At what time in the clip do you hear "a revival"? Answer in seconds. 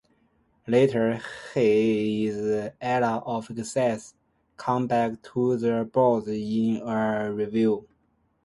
6.77-7.87